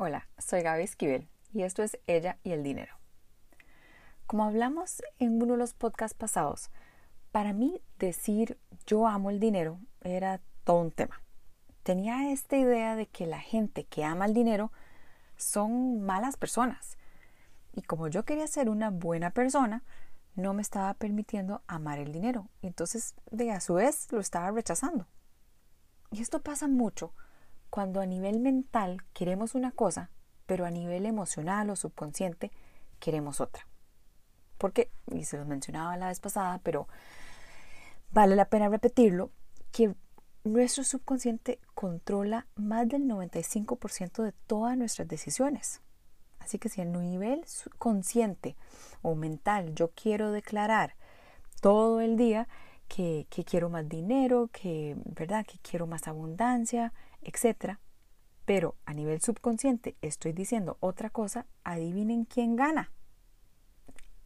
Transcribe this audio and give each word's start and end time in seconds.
Hola, 0.00 0.28
soy 0.38 0.62
Gaby 0.62 0.84
Esquivel 0.84 1.28
y 1.52 1.64
esto 1.64 1.82
es 1.82 1.98
Ella 2.06 2.38
y 2.44 2.52
el 2.52 2.62
Dinero. 2.62 2.94
Como 4.28 4.44
hablamos 4.44 5.02
en 5.18 5.42
uno 5.42 5.54
de 5.54 5.58
los 5.58 5.74
podcasts 5.74 6.16
pasados, 6.16 6.70
para 7.32 7.52
mí 7.52 7.82
decir 7.98 8.60
yo 8.86 9.08
amo 9.08 9.28
el 9.30 9.40
dinero 9.40 9.80
era 10.02 10.40
todo 10.62 10.82
un 10.82 10.92
tema. 10.92 11.20
Tenía 11.82 12.30
esta 12.30 12.56
idea 12.56 12.94
de 12.94 13.06
que 13.06 13.26
la 13.26 13.40
gente 13.40 13.86
que 13.86 14.04
ama 14.04 14.26
el 14.26 14.34
dinero 14.34 14.70
son 15.36 16.00
malas 16.02 16.36
personas. 16.36 16.96
Y 17.72 17.82
como 17.82 18.06
yo 18.06 18.24
quería 18.24 18.46
ser 18.46 18.68
una 18.68 18.90
buena 18.90 19.32
persona, 19.32 19.82
no 20.36 20.54
me 20.54 20.62
estaba 20.62 20.94
permitiendo 20.94 21.62
amar 21.66 21.98
el 21.98 22.12
dinero. 22.12 22.48
Y 22.62 22.68
entonces, 22.68 23.16
de 23.32 23.50
a 23.50 23.58
su 23.58 23.74
vez, 23.74 24.06
lo 24.12 24.20
estaba 24.20 24.52
rechazando. 24.52 25.08
Y 26.12 26.22
esto 26.22 26.40
pasa 26.40 26.68
mucho 26.68 27.14
cuando 27.78 28.00
a 28.00 28.06
nivel 28.06 28.40
mental 28.40 29.04
queremos 29.12 29.54
una 29.54 29.70
cosa, 29.70 30.10
pero 30.46 30.66
a 30.66 30.70
nivel 30.72 31.06
emocional 31.06 31.70
o 31.70 31.76
subconsciente 31.76 32.50
queremos 32.98 33.40
otra. 33.40 33.68
Porque, 34.58 34.90
y 35.12 35.22
se 35.22 35.38
lo 35.38 35.44
mencionaba 35.44 35.96
la 35.96 36.08
vez 36.08 36.18
pasada, 36.18 36.58
pero 36.64 36.88
vale 38.10 38.34
la 38.34 38.46
pena 38.46 38.68
repetirlo, 38.68 39.30
que 39.70 39.94
nuestro 40.42 40.82
subconsciente 40.82 41.60
controla 41.76 42.48
más 42.56 42.88
del 42.88 43.04
95% 43.04 44.24
de 44.24 44.32
todas 44.32 44.76
nuestras 44.76 45.06
decisiones. 45.06 45.80
Así 46.40 46.58
que 46.58 46.68
si 46.68 46.80
a 46.80 46.84
nivel 46.84 47.44
consciente 47.78 48.56
o 49.02 49.14
mental 49.14 49.72
yo 49.76 49.92
quiero 49.92 50.32
declarar 50.32 50.96
todo 51.60 52.00
el 52.00 52.16
día 52.16 52.48
que, 52.88 53.26
quiero 53.46 53.68
más 53.68 53.88
dinero, 53.88 54.48
que, 54.52 54.96
¿verdad? 55.04 55.46
que 55.46 55.58
quiero 55.58 55.86
más 55.86 56.08
abundancia, 56.08 56.92
etc. 57.22 57.78
Pero 58.44 58.74
a 58.86 58.94
nivel 58.94 59.20
subconsciente 59.20 59.96
estoy 60.02 60.32
diciendo 60.32 60.76
otra 60.80 61.10
cosa, 61.10 61.46
adivinen 61.64 62.24
quién 62.24 62.56
gana. 62.56 62.90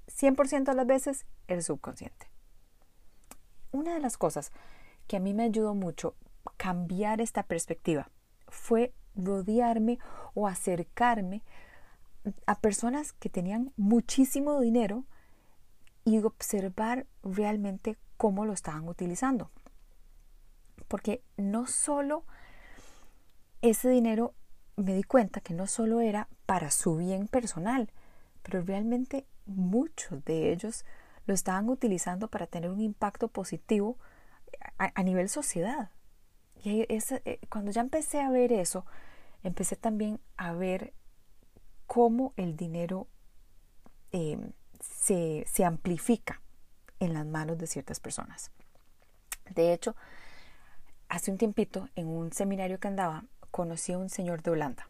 100% 0.07 0.65
de 0.65 0.75
las 0.75 0.87
veces 0.87 1.27
el 1.49 1.63
subconsciente. 1.63 2.31
Una 3.73 3.95
de 3.95 4.01
las 4.01 4.17
cosas 4.17 4.53
que 5.07 5.17
a 5.17 5.21
mí 5.21 5.35
me 5.35 5.45
ayudó 5.45 5.75
mucho 5.75 6.15
cambiar 6.57 7.21
esta 7.21 7.43
perspectiva 7.43 8.11
fue 8.49 8.93
rodearme 9.15 9.99
o 10.35 10.47
acercarme 10.47 11.43
a 12.47 12.61
personas 12.61 13.13
que 13.13 13.29
tenían 13.29 13.73
muchísimo 13.77 14.61
dinero 14.61 15.05
y 16.05 16.19
observar 16.19 17.07
realmente 17.23 17.97
cómo 18.23 18.45
lo 18.45 18.53
estaban 18.53 18.87
utilizando. 18.89 19.51
Porque 20.87 21.25
no 21.37 21.67
solo 21.67 22.25
ese 23.63 23.89
dinero 23.89 24.33
me 24.77 24.95
di 24.95 25.03
cuenta 25.03 25.41
que 25.41 25.55
no 25.55 25.67
solo 25.67 26.01
era 26.01 26.29
para 26.47 26.71
su 26.71 26.95
bien 26.95 27.27
personal, 27.27 27.91
pero 28.45 28.63
realmente 28.63 29.27
muchos 29.45 30.25
de 30.25 30.53
ellos 30.53 30.85
lo 31.27 31.35
estaban 31.35 31.69
utilizando 31.69 32.29
para 32.29 32.47
tener 32.47 32.71
un 32.71 32.81
impacto 32.81 33.27
positivo 33.27 33.99
a, 34.79 35.03
nivel 35.03 35.29
sociedad. 35.29 35.91
Y 36.63 36.83
eh, 36.83 37.41
cuando 37.51 37.73
ya 37.73 37.81
empecé 37.81 38.21
a 38.21 38.31
ver 38.31 38.53
eso, 38.53 38.87
empecé 39.43 39.75
también 39.75 40.21
a 40.37 40.53
ver 40.53 40.95
cómo 41.89 42.35
el 42.37 42.57
dinero 42.57 43.09
eh, 44.13 44.39
se, 44.79 45.45
se 45.49 45.65
amplifica 45.65 46.41
en 47.03 47.15
las 47.15 47.27
manos 47.27 47.59
de 47.59 47.67
ciertas 47.67 47.99
personas. 47.99 48.53
De 49.51 49.73
hecho, 49.73 49.97
hace 51.09 51.33
un 51.33 51.37
tiempito, 51.37 51.89
en 51.97 52.07
un 52.07 52.33
seminario 52.33 52.79
que 52.79 52.89
andaba, 52.89 53.25
conocí 53.51 53.93
a 53.93 53.99
un 53.99 54.09
señor 54.09 54.43
de 54.43 54.53
Holanda 54.53 54.89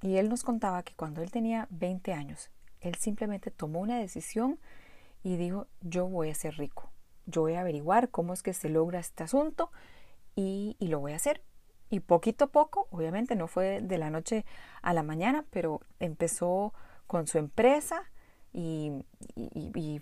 y 0.00 0.16
él 0.16 0.30
nos 0.30 0.42
contaba 0.42 0.82
que 0.82 0.94
cuando 0.94 1.22
él 1.22 1.30
tenía 1.30 1.68
20 1.70 2.14
años, 2.14 2.50
él 2.80 2.94
simplemente 2.94 3.50
tomó 3.50 3.80
una 3.80 3.98
decisión 3.98 4.58
y 5.22 5.36
dijo, 5.36 5.66
yo 5.82 6.08
voy 6.08 6.30
a 6.30 6.34
ser 6.34 6.56
rico, 6.56 6.90
yo 7.26 7.42
voy 7.42 7.54
a 7.54 7.60
averiguar 7.60 8.08
cómo 8.08 8.32
es 8.32 8.42
que 8.42 8.54
se 8.54 8.70
logra 8.70 8.98
este 8.98 9.22
asunto 9.22 9.70
y, 10.34 10.76
lo 10.80 10.98
voy 10.98 11.12
a 11.12 11.16
hacer. 11.16 11.42
Y 11.90 12.00
poquito 12.00 12.46
a 12.46 12.48
poco, 12.48 12.88
obviamente 12.90 13.36
no 13.36 13.48
fue 13.48 13.82
de 13.82 13.98
la 13.98 14.08
noche 14.08 14.46
a 14.80 14.94
la 14.94 15.02
mañana, 15.02 15.44
pero 15.50 15.82
empezó 15.98 16.72
con 17.06 17.26
su 17.26 17.36
empresa 17.36 18.10
y, 18.52 19.04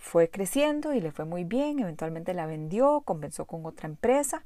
fue 0.01 0.31
creciendo 0.31 0.95
y 0.95 1.01
le 1.01 1.13
fue 1.13 1.25
muy 1.25 1.45
bien. 1.45 1.79
Eventualmente 1.79 2.35
la 2.35 2.47
vendió, 2.47 3.03
comenzó 3.03 3.47
con 3.47 3.67
otra 3.67 3.89
empresa 3.89 4.45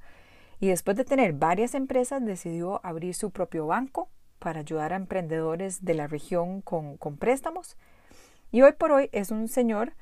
y 0.61 0.69
después 0.69 0.97
de 0.97 1.05
tener 1.05 1.33
varias 1.33 1.75
empresas 1.75 2.25
decidió 2.25 2.85
abrir 2.85 3.15
su 3.15 3.31
propio 3.31 3.67
banco 3.67 4.09
para 4.39 4.61
ayudar 4.61 4.93
a 4.93 4.97
emprendedores 4.97 5.85
de 5.85 5.95
la 5.95 6.07
región 6.07 6.63
con, 6.63 6.99
préstamos. 7.19 7.77
Y 8.51 8.63
hoy 8.63 8.73
por 8.73 8.93
hoy 8.93 9.09
es 9.13 9.31
un 9.31 9.49
señor 9.49 9.95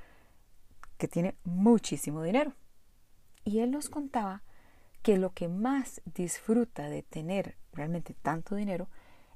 que 0.98 1.08
tiene 1.08 1.34
muchísimo 1.44 2.22
dinero. 2.22 2.54
Y 3.44 3.60
él 3.60 3.70
nos 3.70 3.88
contaba 3.88 4.42
que 5.02 5.16
lo 5.16 5.32
que 5.32 5.48
más 5.48 6.02
disfruta 6.04 6.88
de 6.90 7.02
tener 7.02 7.56
realmente 7.72 8.14
tanto 8.14 8.54
dinero 8.54 8.88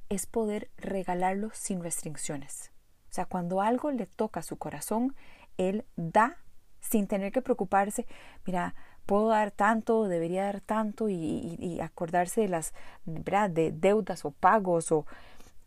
es 0.09 0.27
poder 0.27 0.71
regalarlo 0.77 1.51
sin 1.55 1.83
restricciones. 1.83 2.74
O 3.15 3.17
sea, 3.17 3.27
cuando 3.27 3.61
algo 3.61 3.93
le 3.93 4.07
toca 4.07 4.43
su 4.43 4.57
corazón, 4.57 5.15
él 5.57 5.85
da 5.95 6.37
sin 6.81 7.07
tener 7.07 7.31
que 7.31 7.43
preocuparse, 7.43 8.09
mira, 8.45 8.75
puedo 9.07 9.29
dar 9.29 9.53
tanto, 9.53 10.09
debería 10.09 10.47
dar 10.47 10.61
tanto 10.61 11.09
y, 11.09 11.79
acordarse 11.81 12.41
de 12.41 12.49
las 12.49 12.75
de 13.05 13.71
deudas 13.71 14.25
o 14.25 14.33
pagos 14.33 14.91
o 14.91 15.07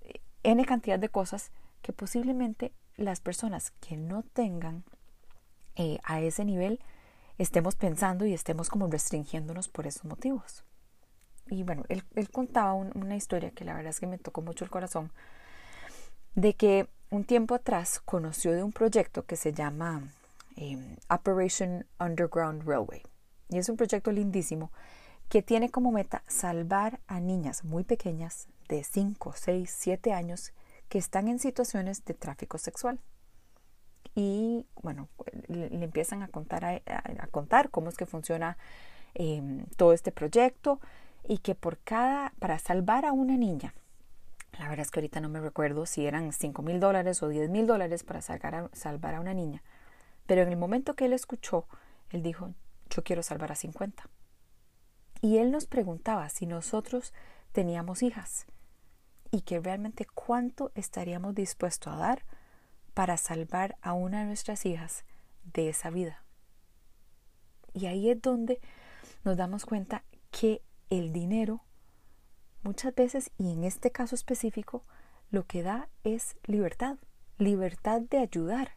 eh, 0.01 0.19
n 0.43 0.65
cantidad 0.65 0.99
de 0.99 1.07
cosas 1.07 1.53
que 1.81 1.93
posiblemente 1.93 2.73
las 2.97 3.21
personas 3.21 3.71
que 3.79 3.95
no 3.95 4.23
tengan 4.23 4.83
eh, 5.77 5.99
a 6.03 6.19
ese 6.19 6.43
nivel 6.43 6.81
estemos 7.37 7.75
pensando 7.75 8.25
y 8.25 8.33
estemos 8.33 8.69
como 8.69 8.87
restringiéndonos 8.87 9.69
por 9.69 9.87
esos 9.87 10.03
motivos. 10.03 10.65
Y 11.49 11.63
bueno, 11.63 11.85
él, 11.87 12.03
contaba 12.29 12.73
una 12.73 13.15
historia 13.15 13.51
que 13.51 13.63
la 13.63 13.73
verdad 13.73 13.91
es 13.91 14.01
que 14.01 14.07
me 14.07 14.17
tocó 14.17 14.41
mucho 14.41 14.65
el 14.65 14.69
corazón, 14.69 15.13
de 16.35 16.53
que 16.53 16.89
un 17.09 17.23
tiempo 17.23 17.55
atrás 17.55 18.01
conoció 18.03 18.51
de 18.51 18.63
un 18.63 18.71
proyecto 18.71 19.25
que 19.25 19.35
se 19.35 19.53
llama 19.53 20.03
em, 20.55 20.97
Operation 21.09 21.85
Underground 21.99 22.63
Railway. 22.67 23.03
Y 23.49 23.57
es 23.57 23.69
un 23.69 23.77
proyecto 23.77 24.11
lindísimo 24.11 24.71
que 25.29 25.41
tiene 25.41 25.69
como 25.69 25.91
meta 25.91 26.23
salvar 26.27 26.99
a 27.07 27.19
niñas 27.19 27.63
muy 27.63 27.83
pequeñas 27.83 28.47
de 28.67 28.83
5, 28.83 29.33
6, 29.35 29.73
7 29.77 30.13
años 30.13 30.53
que 30.89 30.97
están 30.97 31.27
en 31.27 31.39
situaciones 31.39 32.03
de 32.05 32.13
tráfico 32.13 32.57
sexual. 32.57 32.99
Y 34.15 34.65
bueno, 34.81 35.09
le, 35.47 35.67
empiezan 35.83 36.23
a 36.23 36.27
contar, 36.27 36.65
a, 36.65 37.27
contar 37.31 37.69
cómo 37.69 37.89
es 37.89 37.97
que 37.97 38.05
funciona 38.05 38.57
em, 39.13 39.65
todo 39.75 39.93
este 39.93 40.11
proyecto 40.11 40.79
y 41.27 41.39
que 41.39 41.55
por 41.55 41.77
cada, 41.77 42.33
para 42.39 42.57
salvar 42.57 43.05
a 43.05 43.11
una 43.11 43.37
niña, 43.37 43.73
la 44.57 44.67
verdad 44.69 44.85
es 44.85 44.91
que 44.91 44.99
ahorita 44.99 45.19
no 45.19 45.29
me 45.29 45.39
recuerdo 45.39 45.85
si 45.85 46.05
eran 46.05 46.31
5 46.31 46.61
mil 46.61 46.79
dólares 46.79 47.21
o 47.23 47.29
10 47.29 47.49
mil 47.49 47.67
dólares 47.67 48.03
para 48.03 48.21
salvar 48.21 48.69
salvar 48.73 49.15
a 49.15 49.19
una 49.19 49.33
niña, 49.33 49.63
pero 50.25 50.41
en 50.41 50.49
el 50.49 50.57
momento 50.57 50.95
que 50.95 51.05
él 51.05 51.13
escuchó, 51.13 51.67
él 52.09 52.23
dijo, 52.23 52.53
yo 52.89 53.03
quiero 53.03 53.23
salvar 53.23 53.51
a 53.51 53.55
50. 53.55 54.09
Y 55.21 55.37
él 55.37 55.51
nos 55.51 55.65
preguntaba 55.65 56.29
si 56.29 56.45
nosotros 56.45 57.13
teníamos 57.51 58.03
hijas 58.03 58.45
y 59.31 59.41
que 59.41 59.59
realmente 59.59 60.05
cuánto 60.05 60.71
estaríamos 60.75 61.35
dispuestos 61.35 61.93
a 61.93 61.97
dar 61.97 62.23
para 62.93 63.17
salvar 63.17 63.77
a 63.81 63.93
una 63.93 64.19
de 64.19 64.25
nuestras 64.25 64.65
hijas 64.65 65.05
de 65.53 65.69
esa 65.69 65.89
vida. 65.89 66.23
Y 67.73 67.85
ahí 67.85 68.09
es 68.09 68.21
donde 68.21 68.59
nos 69.23 69.37
damos 69.37 69.65
cuenta 69.65 70.03
que 70.31 70.61
el 70.89 71.11
dinero 71.13 71.63
muchas 72.63 72.93
veces, 72.95 73.31
y 73.37 73.51
en 73.51 73.63
este 73.63 73.91
caso 73.91 74.15
específico, 74.15 74.83
lo 75.31 75.45
que 75.45 75.63
da 75.63 75.89
es 76.03 76.35
libertad, 76.45 76.97
libertad 77.37 78.01
de 78.01 78.19
ayudar, 78.19 78.71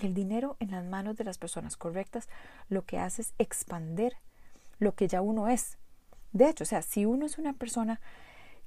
el 0.00 0.14
dinero 0.14 0.56
en 0.60 0.70
las 0.70 0.84
manos 0.84 1.16
de 1.16 1.24
las 1.24 1.38
personas 1.38 1.76
correctas 1.76 2.28
lo 2.68 2.84
que 2.84 2.98
hace 2.98 3.22
es 3.22 3.34
expander 3.38 4.16
lo 4.78 4.94
que 4.94 5.06
ya 5.06 5.20
uno 5.20 5.48
es. 5.48 5.78
De 6.32 6.48
hecho, 6.48 6.64
o 6.64 6.66
sea, 6.66 6.82
si 6.82 7.04
uno 7.04 7.26
es 7.26 7.38
una 7.38 7.52
persona 7.52 8.00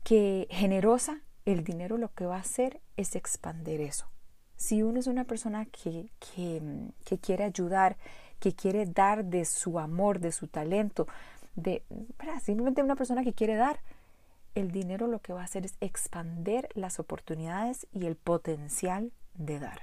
que 0.04 0.48
generosa, 0.52 1.22
el 1.46 1.64
dinero 1.64 1.98
lo 1.98 2.14
que 2.14 2.26
va 2.26 2.38
a 2.38 2.42
hacer 2.42 2.80
es 2.96 3.16
expander 3.16 3.82
eso. 3.82 4.08
Si 4.56 4.84
uno 4.84 5.00
es 5.00 5.08
una 5.08 5.26
persona 5.26 5.66
que, 5.66 6.10
que, 6.36 7.18
quiere 7.20 7.44
ayudar, 7.44 7.98
que 8.40 8.54
quiere 8.54 8.86
dar 8.86 9.26
de 9.26 9.46
su 9.46 9.80
amor, 9.80 10.20
de 10.20 10.32
su 10.32 10.48
talento, 10.48 11.08
de 11.56 11.84
simplemente 12.42 12.82
una 12.82 12.96
persona 12.96 13.24
que 13.24 13.34
quiere 13.34 13.56
dar, 13.56 13.80
el 14.56 14.72
dinero 14.72 15.08
lo 15.08 15.20
que 15.20 15.34
va 15.34 15.42
a 15.42 15.46
hacer 15.46 15.66
es 15.66 15.76
expander 15.82 16.70
las 16.74 17.00
oportunidades 17.00 17.88
y 17.92 18.06
el 18.06 18.16
potencial 18.16 19.12
de 19.36 19.60
dar. 19.60 19.82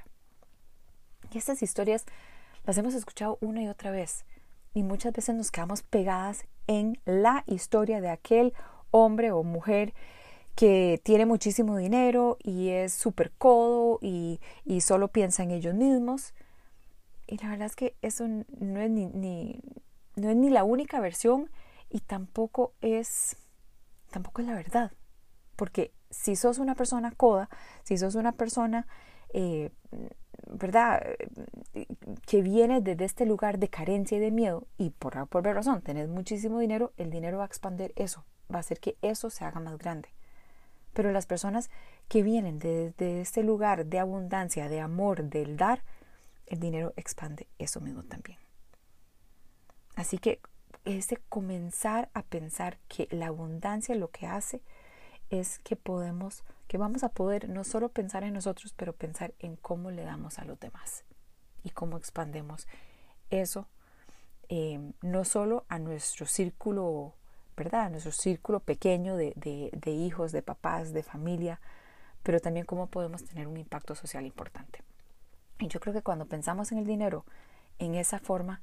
Y 1.30 1.38
estas 1.38 1.62
historias 1.62 2.04
las 2.64 2.76
hemos 2.78 2.94
escuchado 2.94 3.38
una 3.40 3.62
y 3.62 3.69
otra 3.69 3.90
vez 3.90 4.24
y 4.74 4.82
muchas 4.82 5.12
veces 5.12 5.34
nos 5.34 5.50
quedamos 5.50 5.82
pegadas 5.82 6.46
en 6.66 6.98
la 7.04 7.44
historia 7.46 8.00
de 8.00 8.10
aquel 8.10 8.54
hombre 8.90 9.32
o 9.32 9.42
mujer 9.42 9.94
que 10.54 11.00
tiene 11.02 11.26
muchísimo 11.26 11.76
dinero 11.76 12.36
y 12.42 12.68
es 12.68 12.92
súper 12.92 13.32
codo 13.32 13.98
y, 14.02 14.40
solo 14.80 15.08
piensa 15.08 15.42
en 15.42 15.50
ellos 15.50 15.75
mismos. 15.75 16.34
Y 17.26 17.38
la 17.38 17.50
verdad 17.50 17.66
es 17.66 17.76
que 17.76 17.96
eso 18.02 18.26
no 18.28 18.80
es 18.80 18.90
ni, 18.90 19.06
no 20.16 20.30
es 20.30 20.36
ni 20.36 20.50
la 20.50 20.64
única 20.64 21.00
versión 21.00 21.50
y 21.88 22.00
tampoco 22.00 22.75
es, 22.80 23.36
tampoco 24.12 24.41
es 24.41 24.47
la 24.47 24.55
verdad. 24.55 24.93
Porque 25.56 25.93
si 26.11 26.37
sos 26.37 26.59
una 26.59 26.75
persona 26.75 27.11
coda, 27.12 27.49
si 27.82 27.99
sos 27.99 28.14
una 28.14 28.32
persona, 28.32 28.87
eh, 29.32 29.70
¿verdad? 30.47 31.03
Que 32.26 32.43
viene 32.43 32.81
desde 32.81 33.05
este 33.05 33.26
lugar 33.26 33.59
de 33.59 33.69
carencia 33.69 34.17
y 34.17 34.20
de 34.20 34.31
miedo 34.31 34.67
y 34.76 34.91
por, 34.91 35.26
por 35.29 35.44
razón 35.44 35.82
tenés 35.82 36.09
muchísimo 36.09 36.59
dinero, 36.59 36.93
el 36.97 37.11
dinero 37.11 37.38
va 37.38 37.44
a 37.44 37.47
expandir 37.47 37.93
eso, 37.97 38.25
va 38.53 38.59
a 38.59 38.61
hacer 38.61 38.81
que 38.81 38.97
eso 39.03 39.31
se 39.31 39.44
haga 39.44 39.61
más 39.61 39.79
grande. 39.79 40.11
Pero 40.93 41.11
las 41.11 41.26
personas 41.26 41.70
que 42.09 42.23
vienen 42.23 42.59
desde 42.59 43.23
este 43.23 43.43
lugar 43.43 43.87
de 43.87 43.99
abundancia, 43.99 44.69
de 44.69 44.81
amor, 44.81 45.25
del 45.25 45.56
dar, 45.56 45.82
el 46.47 46.61
dinero 46.61 46.93
expande 46.97 47.49
eso 47.59 47.81
mismo 47.81 48.03
también. 48.03 48.38
Así 49.94 50.19
que 50.19 50.41
ese 50.84 51.19
comenzar 51.29 52.11
a 52.14 52.23
pensar 52.23 52.79
que 52.88 53.08
la 53.11 53.29
abundancia 53.29 53.94
lo 53.94 54.11
que 54.11 54.26
hace 54.26 54.62
es 55.31 55.58
que 55.61 55.76
podemos, 55.76 56.44
que 56.69 56.79
vamos 56.79 57.05
a 57.05 57.11
poder 57.11 57.49
no 57.49 57.64
solo 57.64 57.88
pensar 57.88 58.25
en 58.25 58.34
nosotros, 58.34 58.75
pero 58.76 58.93
pensar 58.93 59.34
en 59.38 59.56
cómo 59.56 59.90
le 59.90 60.02
damos 60.02 60.38
a 60.38 60.44
los 60.44 60.58
demás 60.61 61.05
y 61.62 61.70
cómo 61.70 61.96
expandemos 61.96 62.67
eso, 63.31 63.69
eh, 64.49 64.93
no 65.00 65.25
solo 65.25 65.64
a 65.69 65.79
nuestro 65.79 66.26
círculo 66.26 67.14
¿verdad? 67.56 67.90
Nuestro 67.90 68.12
círculo 68.12 68.61
pequeño 68.61 69.17
de, 69.17 69.32
de, 69.37 69.90
hijos, 69.90 70.32
de 70.32 70.43
papás, 70.43 70.93
de 70.93 71.02
familia, 71.02 71.61
pero 72.23 72.40
también 72.40 72.67
cómo 72.67 72.87
podemos 72.88 73.25
tener 73.25 73.46
un 73.46 73.56
impacto 73.56 73.94
social 73.94 74.25
importante. 74.25 74.82
Y 75.58 75.69
yo 75.69 75.81
creo 75.81 75.94
que 75.94 76.02
cuando 76.02 76.26
pensamos 76.26 76.73
en 76.73 76.78
el 76.78 76.87
dinero 76.87 77.25
en 77.78 77.94
esa 77.94 78.19
forma, 78.19 78.61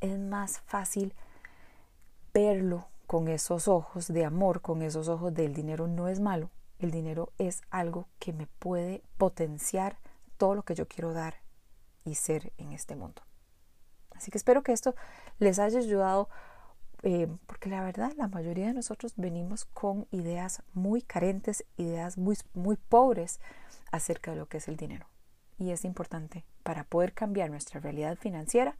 es 0.00 0.18
más 0.18 0.60
fácil 0.60 1.14
verlo 2.32 2.88
con 3.06 3.28
esos 3.28 3.68
ojos 3.68 4.08
de 4.08 4.24
amor, 4.24 4.60
con 4.60 4.82
esos 4.82 5.08
ojos 5.08 5.34
del 5.34 5.54
dinero 5.54 5.86
no 5.86 6.08
es 6.08 6.20
malo, 6.20 6.50
el 6.78 6.90
dinero 6.90 7.32
es 7.38 7.62
algo 7.70 8.08
que 8.18 8.32
me 8.32 8.46
puede 8.46 9.02
potenciar 9.18 9.98
todo 10.36 10.54
lo 10.54 10.62
que 10.62 10.74
yo 10.74 10.88
quiero 10.88 11.12
dar 11.12 11.36
y 12.04 12.14
ser 12.14 12.52
en 12.58 12.72
este 12.72 12.96
mundo. 12.96 13.22
Así 14.14 14.30
que 14.30 14.38
espero 14.38 14.62
que 14.62 14.72
esto 14.72 14.94
les 15.38 15.58
haya 15.58 15.78
ayudado 15.78 16.28
eh, 17.02 17.26
porque 17.46 17.68
la 17.68 17.82
verdad 17.82 18.12
la 18.16 18.28
mayoría 18.28 18.66
de 18.66 18.74
nosotros 18.74 19.14
venimos 19.16 19.64
con 19.64 20.06
ideas 20.12 20.62
muy 20.72 21.02
carentes, 21.02 21.64
ideas 21.76 22.16
muy, 22.16 22.36
muy 22.54 22.76
pobres 22.76 23.40
acerca 23.90 24.30
de 24.30 24.36
lo 24.36 24.46
que 24.46 24.58
es 24.58 24.68
el 24.68 24.76
dinero. 24.76 25.06
Y 25.58 25.70
es 25.70 25.84
importante 25.84 26.44
para 26.62 26.84
poder 26.84 27.12
cambiar 27.12 27.50
nuestra 27.50 27.80
realidad 27.80 28.16
financiera, 28.16 28.76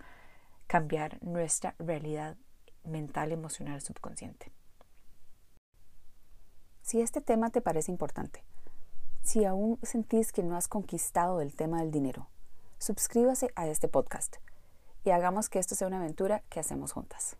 cambiar 0.68 1.22
nuestra 1.22 1.74
realidad 1.78 2.36
mental, 2.84 3.32
emocional, 3.32 3.80
subconsciente. 3.80 4.52
Si 6.82 7.00
este 7.00 7.20
tema 7.20 7.50
te 7.50 7.60
parece 7.60 7.90
importante, 7.90 8.44
si 9.22 9.44
aún 9.44 9.78
sentís 9.82 10.32
que 10.32 10.42
no 10.42 10.56
has 10.56 10.68
conquistado 10.68 11.40
el 11.40 11.54
tema 11.54 11.80
del 11.80 11.90
dinero, 11.90 12.28
suscríbase 12.78 13.50
a 13.54 13.68
este 13.68 13.88
podcast 13.88 14.36
y 15.04 15.10
hagamos 15.10 15.48
que 15.48 15.58
esto 15.58 15.74
sea 15.74 15.86
una 15.86 15.98
aventura 15.98 16.42
que 16.48 16.60
hacemos 16.60 16.92
juntas. 16.92 17.36